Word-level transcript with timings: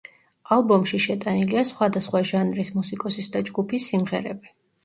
ალბომში 0.53 0.99
შეტანილია 1.03 1.63
სხვადასხვა 1.73 2.23
ჟანრის 2.31 2.75
მუსიკოსის 2.81 3.33
და 3.37 3.47
ჯგუფის 3.51 3.87
სიმღერები. 3.93 4.55